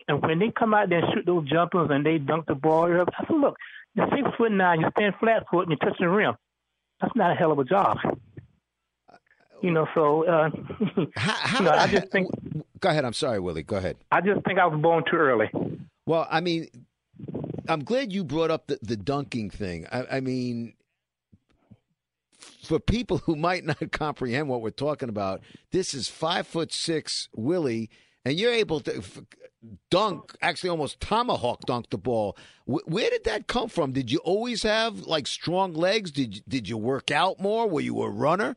[0.07, 2.85] And when they come out there and shoot those jumpers and they dunk the ball,
[2.85, 3.57] I said, look,
[3.95, 6.35] you're six foot nine, you stand flat foot and you're touching the rim.
[7.01, 7.99] That's not a hell of a job.
[9.61, 10.51] You know, so uh,
[11.17, 12.29] How, how you know, I just think
[12.81, 13.05] Go ahead.
[13.05, 13.63] I'm sorry, Willie.
[13.63, 13.97] Go ahead.
[14.11, 15.51] I just think I was born too early.
[16.07, 16.69] Well, I mean,
[17.69, 19.87] I'm glad you brought up the, the dunking thing.
[19.91, 20.75] I, I mean,
[22.65, 27.29] for people who might not comprehend what we're talking about, this is five foot six
[27.35, 27.91] Willie,
[28.25, 29.03] and you're able to
[29.91, 32.37] dunk, actually almost tomahawk dunk the ball.
[32.67, 33.93] Wh- where did that come from?
[33.93, 36.11] Did you always have like strong legs?
[36.11, 37.69] Did you, did you work out more?
[37.69, 38.57] Were you a runner?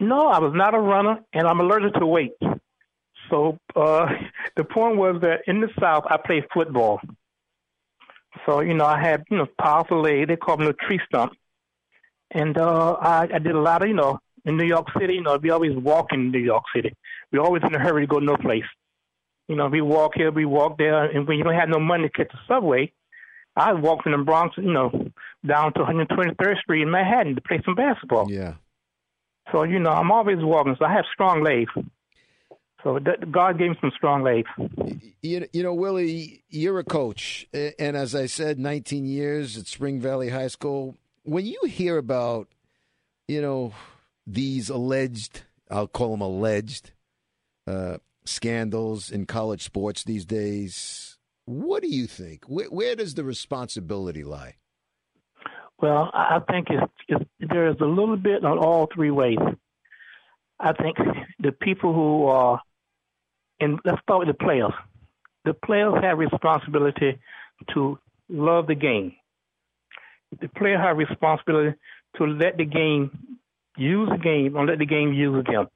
[0.00, 2.32] No, I was not a runner, and I'm allergic to weight.
[3.34, 4.06] So uh,
[4.56, 7.00] the point was that in the South, I played football.
[8.46, 10.28] So you know, I had you know powerful legs.
[10.28, 11.32] They called me the tree stump,
[12.30, 15.14] and uh, I, I did a lot of you know in New York City.
[15.14, 16.94] You know, we always walk in New York City.
[17.32, 18.64] We always in a hurry to go no place.
[19.48, 22.04] You know, we walk here, we walk there, and when you don't have no money
[22.04, 22.92] to catch the subway,
[23.54, 24.90] I walk from the Bronx, you know,
[25.46, 28.30] down to 123rd Street in Manhattan to play some basketball.
[28.30, 28.54] Yeah.
[29.52, 30.76] So you know, I'm always walking.
[30.78, 31.70] So I have strong legs.
[32.84, 32.98] So
[33.30, 34.48] God gave him some strong legs.
[35.22, 37.48] You, you know, Willie, you're a coach.
[37.52, 40.96] And as I said, 19 years at Spring Valley High School.
[41.22, 42.48] When you hear about,
[43.26, 43.72] you know,
[44.26, 46.92] these alleged, I'll call them alleged,
[47.66, 51.16] uh, scandals in college sports these days,
[51.46, 52.44] what do you think?
[52.46, 54.56] Where, where does the responsibility lie?
[55.80, 59.38] Well, I think it's, it's, there is a little bit on all three ways.
[60.60, 60.96] I think
[61.40, 62.60] the people who are,
[63.60, 64.72] and let's start with the players.
[65.44, 67.18] The players have responsibility
[67.74, 69.14] to love the game.
[70.40, 71.76] The player have responsibility
[72.16, 73.38] to let the game
[73.76, 75.68] use the game or let the game use them.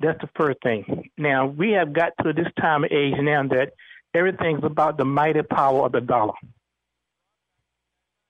[0.00, 1.10] That's the first thing.
[1.16, 3.72] Now we have got to this time of age now that
[4.14, 6.34] everything's about the mighty power of the dollar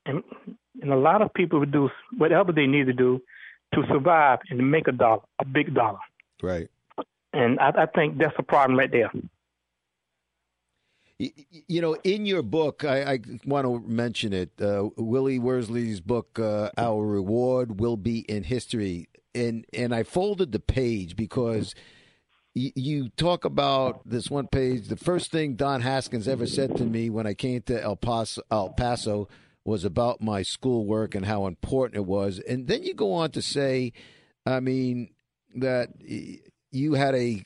[0.06, 0.22] and
[0.80, 3.20] and a lot of people would do whatever they need to do
[3.74, 5.98] to survive and to make a dollar, a big dollar.
[6.42, 6.68] Right.
[7.32, 9.10] And I, I think that's a problem right there.
[11.18, 14.50] You know, in your book, I, I want to mention it.
[14.60, 20.50] Uh, Willie Worsley's book, uh, "Our Reward Will Be in History," and and I folded
[20.50, 21.76] the page because
[22.56, 24.88] y- you talk about this one page.
[24.88, 28.42] The first thing Don Haskins ever said to me when I came to El Paso,
[28.50, 29.28] El Paso
[29.64, 33.42] was about my schoolwork and how important it was, and then you go on to
[33.42, 33.92] say,
[34.44, 35.10] I mean,
[35.54, 35.90] that
[36.72, 37.44] you had a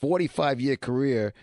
[0.00, 1.34] 45 year career,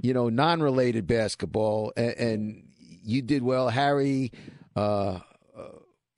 [0.00, 2.68] you know, non related basketball, and, and
[3.02, 3.70] you did well.
[3.70, 4.30] Harry
[4.76, 5.18] uh,
[5.56, 5.62] uh,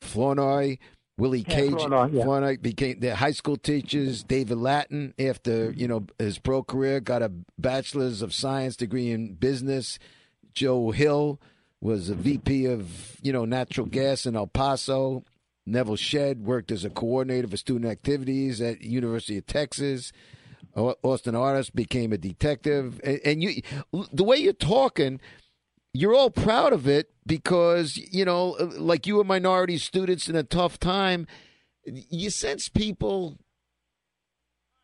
[0.01, 0.79] Flournoy,
[1.19, 2.25] Willie Yeah, Cager, Flournoy, yeah.
[2.25, 4.23] Flournoy became the high school teachers.
[4.23, 9.35] David Lattin, after you know his pro career, got a bachelor's of science degree in
[9.35, 9.99] business.
[10.53, 11.41] Joe Hill
[11.81, 15.25] was a VP of you know natural gas in El Paso.
[15.67, 20.13] Nevil Shed worked as a coordinator for student activities at University of Texas.
[20.77, 23.63] Orsten Artis became a detective, and, and you,
[24.13, 25.21] the way you're talking,
[25.95, 30.43] you're all proud of it because you know, like you were minority students in a
[30.43, 31.27] tough time.
[31.85, 33.39] You sense people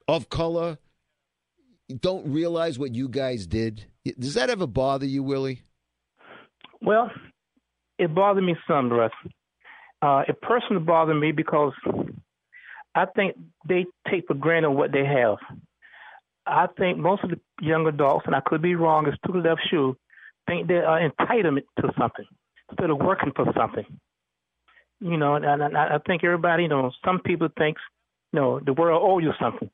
[0.09, 0.79] of color
[2.01, 3.87] don't realize what you guys did.
[4.19, 5.63] Does that ever bother you, Willie?
[6.81, 7.11] Well,
[7.99, 9.13] it bothered me some, Russ.
[10.03, 11.73] Uh, it personally bothered me because
[12.95, 13.37] I think
[13.69, 15.39] they take for granted what they have.
[16.45, 19.49] I think most of the young adults, and I could be wrong, it's to the
[19.49, 19.97] left shoe,
[20.49, 22.27] think they are entitled to something
[22.69, 23.87] instead of working for something.
[25.01, 27.77] You know, and, and I think everybody, you know, some people think,
[28.33, 29.71] you know, the world owe you something.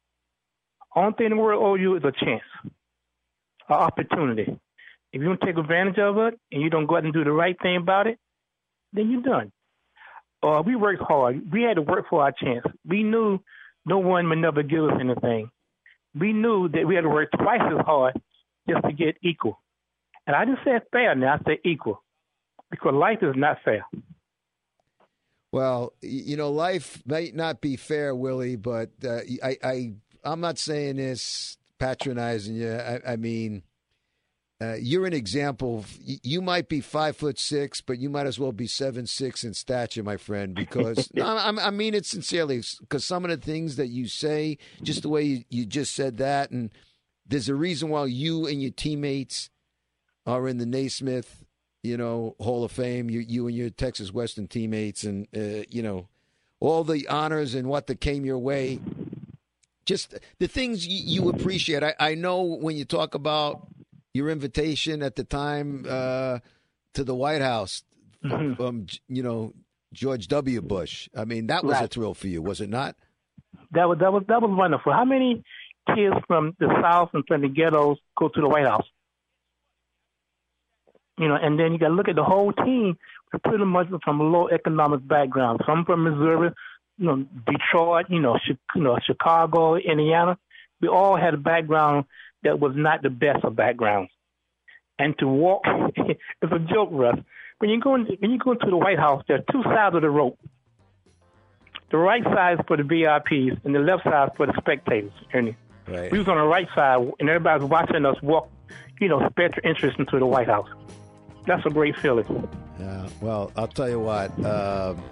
[0.95, 4.59] Only thing the world owe you is a chance, an opportunity.
[5.13, 7.33] If you don't take advantage of it and you don't go out and do the
[7.33, 8.19] right thing about it,
[8.93, 9.53] then you're done.
[10.43, 11.53] Uh, we worked hard.
[11.53, 12.65] We had to work for our chance.
[12.87, 13.41] We knew
[13.85, 15.51] no one would never give us anything.
[16.19, 18.21] We knew that we had to work twice as hard
[18.69, 19.61] just to get equal.
[20.27, 22.03] And I didn't say fair now, I said equal.
[22.71, 23.85] Because life is not fair.
[25.51, 30.59] Well, you know, life might not be fair, Willie, but uh, I, I, I'm not
[30.59, 32.71] saying this patronizing you.
[32.71, 33.63] I, I mean,
[34.61, 35.79] uh, you're an example.
[35.79, 39.45] of- You might be five foot six, but you might as well be seven six
[39.45, 40.55] in stature, my friend.
[40.55, 42.63] Because no, I, I mean it sincerely.
[42.81, 46.17] Because some of the things that you say, just the way you, you just said
[46.19, 46.71] that, and
[47.27, 49.51] there's a reason why you and your teammates
[50.27, 51.45] are in the Naismith
[51.85, 53.09] you know, Hall of Fame.
[53.09, 56.09] You, you and your Texas Western teammates, and uh, you know,
[56.59, 58.81] all the honors and what that came your way.
[59.85, 61.83] Just the things you, you appreciate.
[61.85, 63.69] I, I know when you talk about
[64.19, 66.41] your invitation at the time uh,
[66.93, 67.85] to the White House
[68.21, 69.55] from you know
[69.93, 70.61] George W.
[70.61, 71.09] Bush.
[71.17, 72.97] I mean, that was a thrill for you, was it not?
[73.71, 74.93] That was that was that was wonderful.
[74.93, 75.43] How many
[75.95, 78.87] kids from the South and from the ghettos go to the White House?
[81.19, 82.99] You know, and then you got to look at the whole team.
[83.45, 85.61] Pretty much from low economic background.
[85.67, 86.51] Some from Missouri,
[86.97, 88.39] you know, Detroit, you know,
[88.75, 90.39] you know, Chicago, Indiana.
[90.81, 92.07] We all had a background
[92.43, 94.11] that was not the best of backgrounds.
[94.99, 95.63] And to walk,
[95.97, 97.19] it's a joke, Russ.
[97.59, 99.95] When you go in, when you go to the White House, there are two sides
[99.97, 100.39] of the rope.
[101.91, 105.13] The right side is for the VIPs, and the left side is for the spectators.
[105.33, 105.57] Ernie.
[105.87, 106.13] Right.
[106.13, 108.51] We was on the right side, and everybody's watching us walk,
[109.01, 110.69] you know, special interest into the White House.
[111.47, 112.47] That's a great feeling.
[112.79, 114.31] Yeah, well, I'll tell you what.
[114.45, 115.03] Um,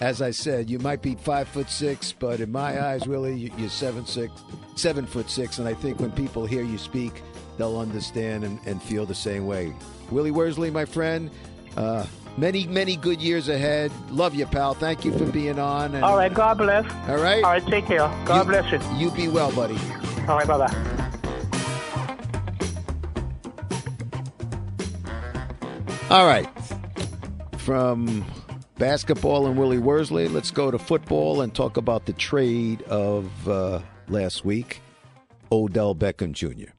[0.00, 3.50] as I said, you might be five foot six, but in my eyes, really, you-
[3.56, 4.32] you're seven six,
[4.74, 5.58] seven foot six.
[5.58, 7.22] And I think when people hear you speak,
[7.58, 9.72] they'll understand and, and feel the same way.
[10.10, 11.30] Willie Worsley, my friend,
[11.76, 12.04] uh,
[12.36, 13.90] many many good years ahead.
[14.10, 14.74] Love you, pal.
[14.74, 15.94] Thank you for being on.
[15.94, 16.84] And, All right, God bless.
[17.08, 17.42] all right.
[17.44, 18.10] All right, take care.
[18.24, 18.80] God You- bless you.
[18.98, 19.78] You be well, buddy.
[20.28, 20.90] All right, bye bye.
[26.10, 26.48] All right.
[27.58, 28.24] From
[28.78, 33.80] basketball and Willie Worsley, let's go to football and talk about the trade of uh,
[34.08, 34.80] last week,
[35.50, 36.72] Odell Beckham Jr.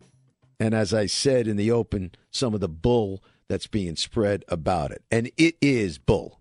[0.60, 4.92] And as I said in the open, some of the bull that's being spread about
[4.92, 5.04] it.
[5.12, 6.40] And it is bull.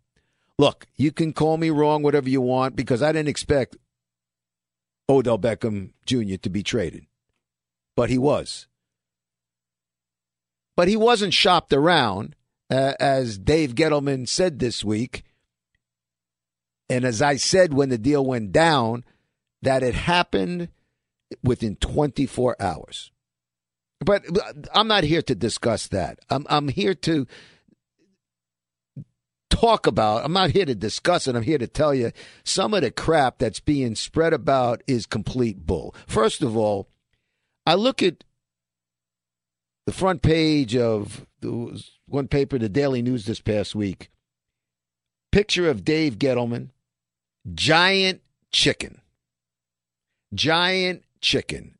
[0.58, 3.76] Look, you can call me wrong, whatever you want, because I didn't expect
[5.08, 6.36] Odell Beckham Jr.
[6.36, 7.06] to be traded.
[7.96, 8.66] But he was.
[10.76, 12.34] But he wasn't shopped around
[12.70, 15.22] uh, as Dave Gettleman said this week,
[16.88, 19.04] and as I said when the deal went down,
[19.62, 20.68] that it happened
[21.42, 23.10] within 24 hours.
[24.00, 26.18] But uh, I'm not here to discuss that.
[26.28, 27.26] I'm, I'm here to
[29.48, 31.34] talk about, I'm not here to discuss it.
[31.34, 32.12] I'm here to tell you
[32.44, 35.94] some of the crap that's being spread about is complete bull.
[36.06, 36.88] First of all,
[37.66, 38.24] I look at
[39.86, 41.26] the front page of
[42.06, 44.10] one paper, the Daily News, this past week.
[45.34, 46.68] Picture of Dave Gettleman,
[47.56, 48.20] giant
[48.52, 49.00] chicken,
[50.32, 51.74] giant chicken.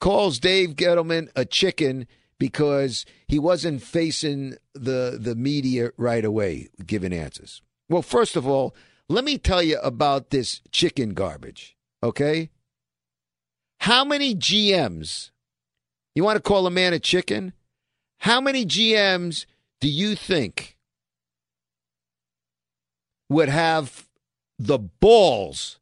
[0.00, 2.06] Calls Dave Gettleman a chicken
[2.38, 7.60] because he wasn't facing the the media right away giving answers.
[7.86, 8.74] Well, first of all,
[9.10, 11.76] let me tell you about this chicken garbage.
[12.02, 12.48] Okay,
[13.80, 15.32] how many GMs?
[16.14, 17.52] You want to call a man a chicken?
[18.20, 19.44] How many GMs
[19.82, 20.78] do you think
[23.32, 24.08] would have
[24.58, 25.78] the balls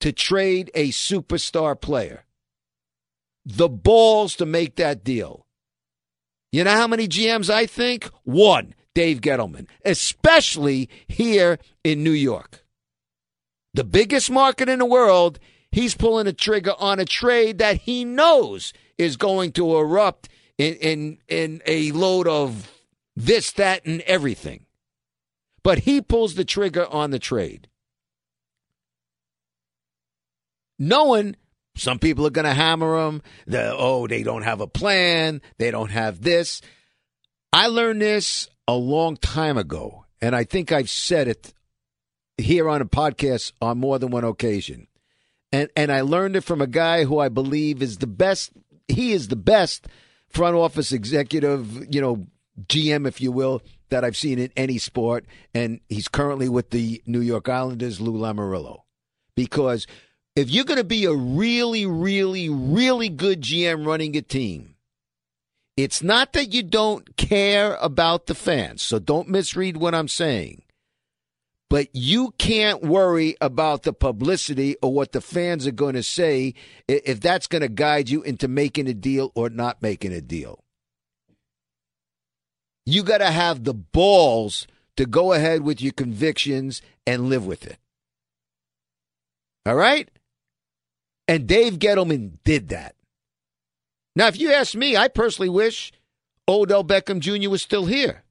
[0.00, 2.24] to trade a superstar player?
[3.44, 5.46] The balls to make that deal.
[6.52, 8.08] You know how many GMs I think?
[8.24, 12.64] One, Dave Gettleman, especially here in New York.
[13.74, 15.38] The biggest market in the world,
[15.70, 20.74] he's pulling a trigger on a trade that he knows is going to erupt in,
[20.74, 22.70] in, in a load of
[23.14, 24.66] this, that, and everything.
[25.68, 27.68] But he pulls the trigger on the trade.
[30.78, 31.36] Knowing
[31.76, 35.70] some people are going to hammer him, the, oh, they don't have a plan, they
[35.70, 36.62] don't have this.
[37.52, 41.52] I learned this a long time ago, and I think I've said it
[42.38, 44.86] here on a podcast on more than one occasion.
[45.52, 48.52] And and I learned it from a guy who I believe is the best
[48.88, 49.86] he is the best
[50.30, 52.26] front office executive, you know,
[52.58, 57.02] GM if you will, that I've seen in any sport and he's currently with the
[57.06, 58.82] New York Islanders Lou Lamoriello.
[59.34, 59.86] Because
[60.36, 64.76] if you're going to be a really really really good GM running a team,
[65.76, 68.82] it's not that you don't care about the fans.
[68.82, 70.62] So don't misread what I'm saying
[71.70, 76.54] but you can't worry about the publicity or what the fans are going to say
[76.86, 80.64] if that's going to guide you into making a deal or not making a deal.
[82.88, 84.66] You got to have the balls
[84.96, 87.78] to go ahead with your convictions and live with it.
[89.66, 90.08] All right?
[91.26, 92.94] And Dave Gettleman did that.
[94.16, 95.92] Now, if you ask me, I personally wish
[96.48, 97.50] Odell Beckham Jr.
[97.50, 98.24] was still here.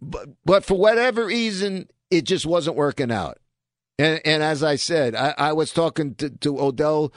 [0.00, 3.38] but but for whatever reason, it just wasn't working out.
[3.98, 7.12] And and as I said, I, I was talking to, to Odell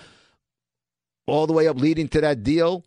[1.26, 2.84] all the way up leading to that deal.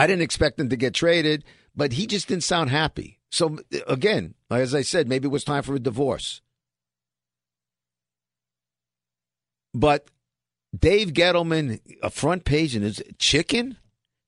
[0.00, 1.44] I didn't expect him to get traded,
[1.76, 3.18] but he just didn't sound happy.
[3.28, 6.40] So again, as I said, maybe it was time for a divorce.
[9.74, 10.08] But
[10.74, 13.76] Dave Gettleman, a front page in his chicken,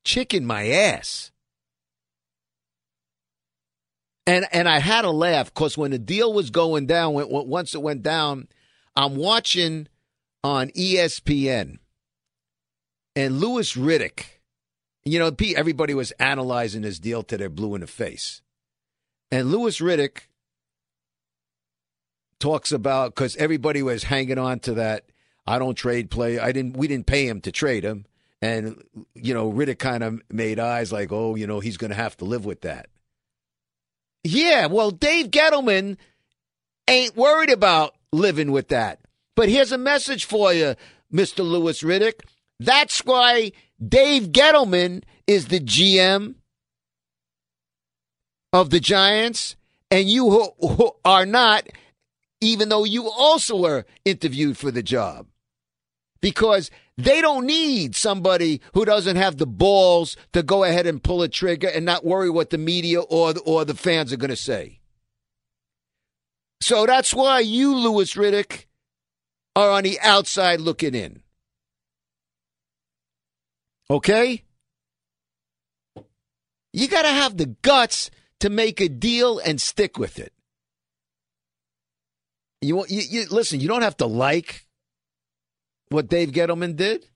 [0.05, 1.31] chicken my ass.
[4.27, 7.75] And and I had a laugh because when the deal was going down, when, once
[7.75, 8.49] it went down,
[8.95, 9.89] I'm watching
[10.45, 11.79] on ESPN,
[13.17, 14.42] and Louis Riddick.
[15.05, 18.41] You know, everybody was analyzing this deal to their blue in the face,
[19.31, 20.29] and Louis Riddick
[22.39, 25.07] talks about because everybody was hanging on to that.
[25.47, 26.39] I don't trade play.
[26.39, 26.77] I didn't.
[26.77, 28.07] We didn't pay him to trade him,
[28.41, 28.83] and
[29.15, 32.17] you know, Riddick kind of made eyes like, oh, you know, he's going to have
[32.19, 32.87] to live with that.
[34.25, 35.97] Yeah, well, Dave Gettleman
[36.87, 39.01] ain't worried about living with that.
[39.35, 40.75] But here's a message for you,
[41.13, 41.39] Mr.
[41.45, 42.21] Louis Riddick.
[42.61, 43.53] That's why
[43.87, 46.35] Dave Gettleman is the GM
[48.53, 49.57] of the Giants,
[49.91, 50.53] and you
[51.05, 51.67] are not,
[52.41, 55.27] even though you also were interviewed for the job.
[56.21, 61.23] Because they don't need somebody who doesn't have the balls to go ahead and pull
[61.23, 64.31] a trigger and not worry what the media or the, or the fans are going
[64.31, 64.79] to say.
[66.61, 68.67] So that's why you, Louis Riddick,
[69.57, 71.22] are on the outside looking in.
[73.91, 74.45] Okay?
[76.73, 78.11] You got to have the guts
[78.41, 80.33] to make a deal and stick with it.
[82.61, 83.61] You, you, you listen.
[83.61, 84.67] You don't have to like
[85.89, 87.09] what Dave Gettleman did.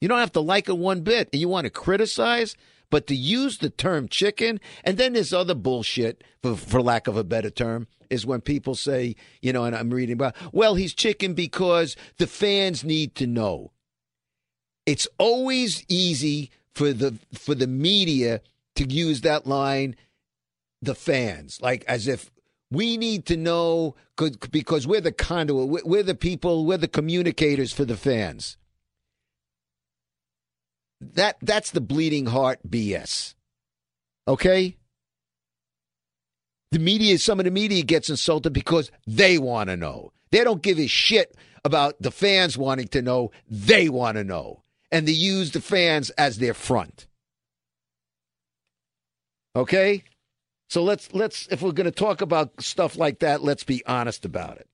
[0.00, 1.28] You don't have to like it one bit.
[1.32, 2.56] And you want to criticize,
[2.90, 7.16] but to use the term chicken, and then this other bullshit, for, for lack of
[7.16, 10.94] a better term, is when people say, you know, and I'm reading about, well, he's
[10.94, 13.72] chicken because the fans need to know.
[14.88, 18.40] It's always easy for the for the media
[18.76, 19.96] to use that line,
[20.80, 22.30] the fans, like as if
[22.70, 23.96] we need to know
[24.50, 28.56] because we're the conduit, we're the people, we're the communicators for the fans.
[31.02, 33.34] That that's the bleeding heart BS.
[34.26, 34.78] Okay?
[36.70, 40.14] The media, some of the media gets insulted because they want to know.
[40.30, 43.32] They don't give a shit about the fans wanting to know.
[43.50, 44.62] They want to know.
[44.90, 47.06] And they use the fans as their front.
[49.54, 50.04] Okay?
[50.70, 54.24] So let's let's if we're going to talk about stuff like that, let's be honest
[54.24, 54.68] about it.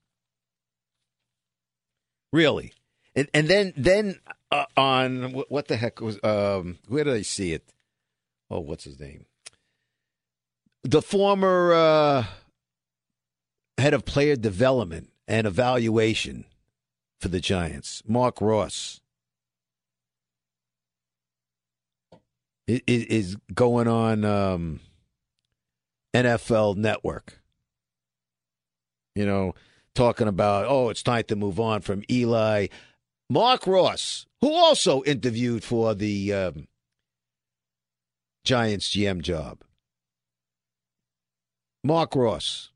[2.32, 2.72] Really.
[3.14, 4.18] And and then then
[4.50, 7.64] uh, on what the heck was um where did I see it?
[8.50, 9.26] Oh, what's his name?
[10.82, 12.24] The former uh,
[13.78, 16.44] head of player development and evaluation
[17.20, 19.00] for the Giants, Mark Ross,
[22.66, 24.80] is going on um,
[26.14, 27.40] NFL Network.
[29.14, 29.54] You know,
[29.94, 32.66] talking about, oh, it's time to move on from Eli.
[33.30, 36.68] Mark Ross, who also interviewed for the um,
[38.44, 39.62] Giants GM job.
[41.82, 42.70] Mark Ross,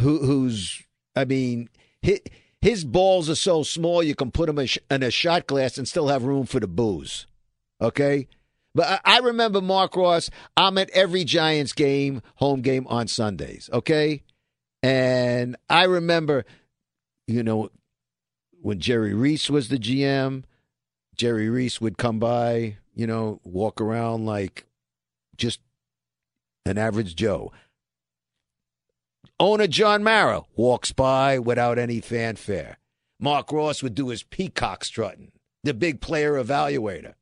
[0.00, 0.82] who, who's,
[1.14, 1.68] I mean,
[2.02, 2.20] his,
[2.62, 4.58] his balls are so small you can put them
[4.90, 7.26] in a shot glass and still have room for the booze.
[7.80, 8.28] Okay?
[8.74, 10.30] But I remember Mark Ross.
[10.56, 13.68] I'm at every Giants game, home game on Sundays.
[13.72, 14.22] Okay,
[14.82, 16.44] and I remember,
[17.26, 17.70] you know,
[18.60, 20.44] when Jerry Reese was the GM,
[21.16, 24.64] Jerry Reese would come by, you know, walk around like
[25.36, 25.60] just
[26.64, 27.52] an average Joe.
[29.40, 32.78] Owner John Mara walks by without any fanfare.
[33.18, 35.32] Mark Ross would do his peacock strutting,
[35.64, 37.14] the big player evaluator.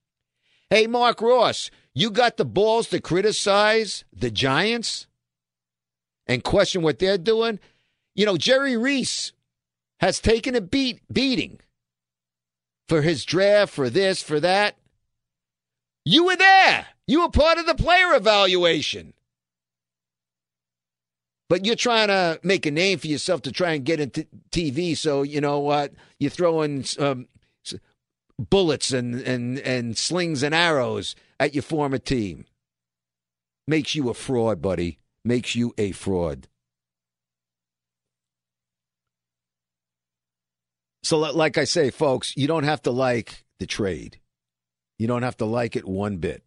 [0.69, 5.07] Hey, Mark Ross, you got the balls to criticize the Giants
[6.27, 7.59] and question what they're doing?
[8.15, 9.33] You know, Jerry Reese
[9.99, 11.61] has taken a beat beating
[12.89, 14.77] for his draft, for this, for that.
[16.05, 16.87] You were there.
[17.07, 19.13] You were part of the player evaluation.
[21.51, 24.97] But you're trying to make a name for yourself to try and get into TV.
[24.97, 25.93] So, you know what?
[26.21, 27.27] You're throwing um,
[28.39, 32.45] bullets and, and, and slings and arrows at your former team.
[33.67, 35.01] Makes you a fraud, buddy.
[35.25, 36.47] Makes you a fraud.
[41.03, 44.21] So, like I say, folks, you don't have to like the trade.
[45.01, 46.45] You don't have to like it one bit.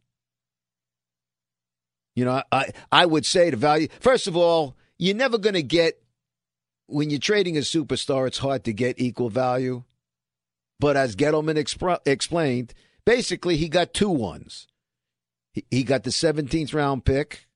[2.15, 5.63] You know, I, I would say the value, first of all, you're never going to
[5.63, 6.01] get,
[6.87, 9.83] when you're trading a superstar, it's hard to get equal value.
[10.79, 12.73] But as Gettleman exp- explained,
[13.05, 14.67] basically he got two ones.
[15.53, 17.47] He, he got the 17th round pick,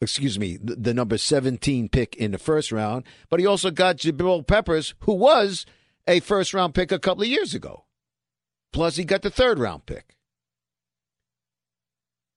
[0.00, 3.98] excuse me, the, the number 17 pick in the first round, but he also got
[3.98, 5.66] Jabril Peppers, who was
[6.06, 7.84] a first round pick a couple of years ago.
[8.72, 10.16] Plus, he got the third round pick.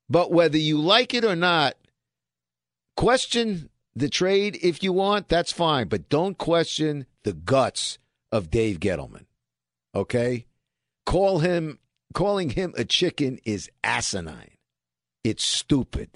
[0.09, 1.75] But whether you like it or not,
[2.95, 5.87] question the trade if you want, that's fine.
[5.87, 7.99] But don't question the guts
[8.31, 9.25] of Dave Gettleman.
[9.95, 10.45] Okay?
[11.05, 11.79] Call him
[12.13, 14.57] calling him a chicken is asinine.
[15.23, 16.09] It's stupid.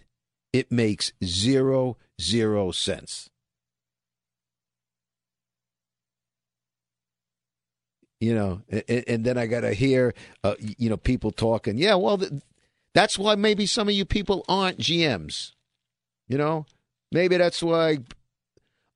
[0.53, 3.29] It makes zero, zero sense.
[8.19, 11.77] You know, and, and then I got to hear, uh, you know, people talking.
[11.77, 12.31] Yeah, well, th-
[12.93, 15.51] that's why maybe some of you people aren't GMs.
[16.27, 16.65] You know,
[17.11, 17.99] maybe that's why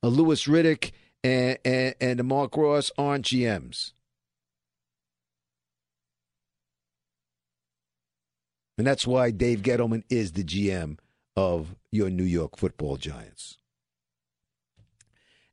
[0.04, 0.92] a Louis Riddick
[1.24, 3.94] and, and, and a Mark Ross aren't GMs.
[8.78, 10.98] And that's why Dave Gettleman is the GM
[11.36, 13.58] of your New York football giants.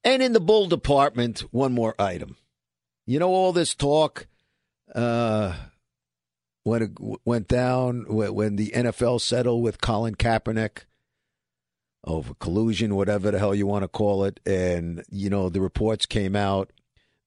[0.03, 2.37] And in the bull department, one more item.
[3.07, 4.27] You know, all this talk
[4.95, 5.55] uh,
[6.63, 6.91] when it
[7.25, 10.85] went down, when the NFL settled with Colin Kaepernick
[12.05, 14.41] over collusion, whatever the hell you want to call it.
[14.47, 16.73] And, you know, the reports came out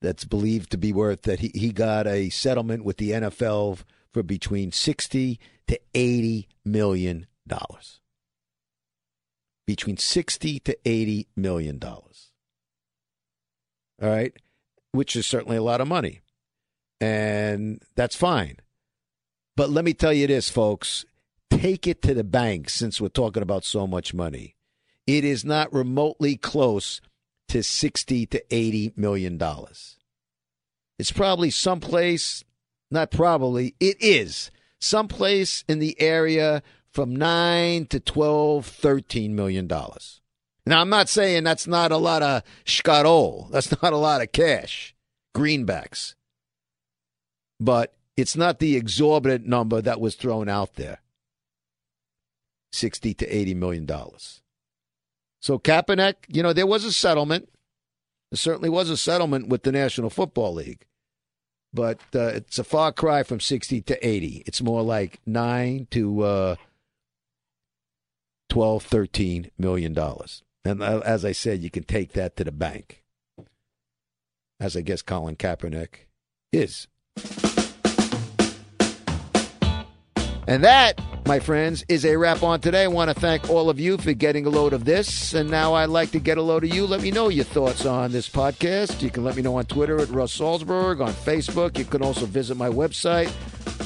[0.02, 4.24] that's believed to be worth that he, he got a settlement with the NFL for
[4.24, 8.00] between 60 to 80 million dollars.
[9.68, 12.32] Between 60 to 80 million dollars.
[14.02, 14.34] All right,
[14.92, 16.22] which is certainly a lot of money.
[17.00, 18.58] And that's fine.
[19.56, 21.06] But let me tell you this, folks,
[21.50, 24.56] take it to the bank since we're talking about so much money.
[25.08, 27.02] It is not remotely close
[27.50, 29.98] to 60 to 80 million dollars.
[30.98, 32.44] It's probably someplace,
[32.90, 40.22] not probably, it is someplace in the area from 9 to 12, 13 million dollars.
[40.66, 43.50] Now, I'm not saying that's not a lot of shkarol.
[43.52, 44.96] That's not a lot of cash,
[45.36, 46.16] greenbacks.
[47.60, 51.00] But it's not the exorbitant number that was thrown out there
[52.72, 54.42] 60 to 80 million dollars.
[55.42, 57.50] So Kaepernick, you know, there was a settlement.
[58.32, 60.86] There certainly was a settlement with the National Football League
[61.74, 64.44] but uh, it's a far cry from 60 to 80.
[64.46, 66.56] It's more like 9 to uh,
[68.50, 70.44] 12, 13 million dollars.
[70.64, 73.04] And uh, as I said, you can take that to the bank,
[74.60, 76.08] as I guess Colin Kaepernick
[76.52, 76.88] is.
[80.48, 82.84] And that my friends, is a wrap on today.
[82.84, 85.34] I want to thank all of you for getting a load of this.
[85.34, 86.86] And now I'd like to get a load of you.
[86.86, 89.02] Let me know your thoughts on this podcast.
[89.02, 91.78] You can let me know on Twitter at Russ Salzberg, on Facebook.
[91.78, 93.32] You can also visit my website,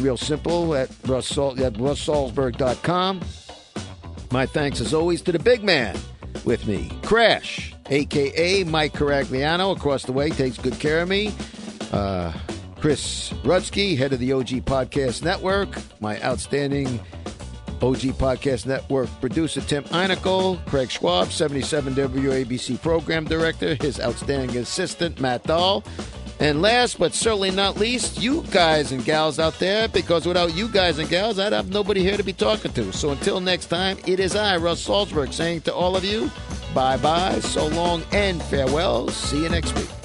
[0.02, 3.22] real simple, at, Russ, at russsalzberg.com.
[4.32, 5.98] My thanks, as always, to the big man
[6.46, 8.64] with me, Crash, a.k.a.
[8.66, 11.34] Mike Caragliano, across the way, takes good care of me.
[11.92, 12.34] Uh,
[12.80, 15.70] Chris Rutsky, head of the OG Podcast Network,
[16.00, 17.00] my outstanding
[17.82, 25.20] OG Podcast Network producer Tim Einikel, Craig Schwab, 77 WABC program director, his outstanding assistant
[25.20, 25.84] Matt Dahl.
[26.40, 30.68] And last but certainly not least, you guys and gals out there, because without you
[30.68, 32.92] guys and gals, I'd have nobody here to be talking to.
[32.92, 36.30] So until next time, it is I, Russ Salzberg, saying to all of you,
[36.74, 39.08] bye bye, so long, and farewell.
[39.08, 40.05] See you next week.